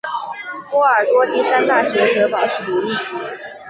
[0.71, 2.89] 波尔多第三大学则保持独立。